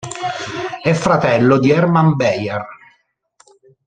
[0.81, 2.65] È fratello di Hermann Beyer.